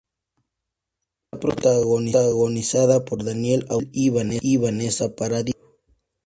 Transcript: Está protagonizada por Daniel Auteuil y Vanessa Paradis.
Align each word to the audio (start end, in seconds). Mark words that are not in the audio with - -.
Está 1.31 1.39
protagonizada 1.39 3.05
por 3.05 3.23
Daniel 3.23 3.67
Auteuil 3.69 4.39
y 4.41 4.57
Vanessa 4.57 5.15
Paradis. 5.15 5.53